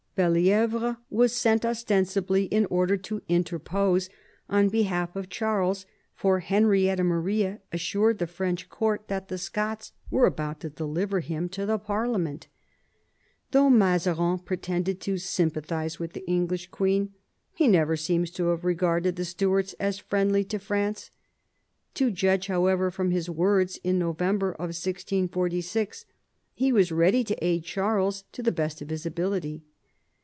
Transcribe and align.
Belli^vre 0.17 0.97
was 1.09 1.33
sent 1.33 1.63
ostensibly 1.65 2.43
in 2.47 2.65
order 2.65 2.97
to 2.97 3.21
interpose 3.29 4.09
on 4.49 4.67
behalf 4.67 5.15
of 5.15 5.29
Charles, 5.29 5.85
for 6.13 6.41
Henrietta 6.41 7.03
Maria 7.03 7.61
assured 7.71 8.19
the 8.19 8.27
French 8.27 8.67
court 8.67 9.07
that 9.07 9.29
the 9.29 9.37
Scots 9.37 9.93
were 10.11 10.25
about 10.25 10.59
to 10.59 10.69
deliver 10.69 11.21
him 11.21 11.47
to 11.49 11.65
the 11.65 11.79
parlia 11.79 12.19
ment. 12.21 12.47
Though 13.51 13.69
Mazarin 13.69 14.39
pretended 14.39 14.99
to 14.99 15.17
sympathise 15.17 15.97
with 15.97 16.11
the 16.11 16.27
English 16.27 16.69
queen, 16.69 17.13
he 17.53 17.69
never 17.69 17.95
seems 17.95 18.29
to 18.31 18.47
have 18.49 18.65
regarded 18.65 19.15
the 19.15 19.23
Stuarts 19.25 19.73
as 19.79 19.97
friendly 19.97 20.43
to 20.43 20.59
France. 20.59 21.09
To 21.93 22.11
judge, 22.11 22.47
however, 22.47 22.91
from 22.91 23.11
his 23.11 23.29
words 23.29 23.79
in 23.81 23.97
November 23.99 24.49
1646, 24.59 26.03
he 26.53 26.71
was 26.73 26.91
ready 26.91 27.23
to 27.23 27.43
aid 27.43 27.63
Charles 27.63 28.25
to 28.33 28.43
the 28.43 28.51
best 28.51 28.81
of 28.81 28.89
his 28.89 29.05
ability. 29.05 29.63